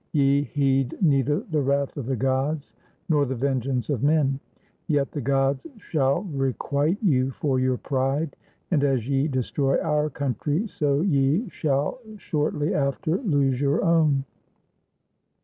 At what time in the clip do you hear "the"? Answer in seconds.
1.51-1.61, 2.07-2.15, 3.27-3.35, 5.11-5.21